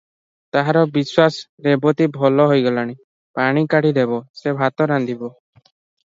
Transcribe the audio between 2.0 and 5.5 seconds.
ଭଲ ହୋଇଗଲାଣି, ପାଣି କାଢ଼ି ଦେବ, ସେ ଭାତ ରାନ୍ଧିବ।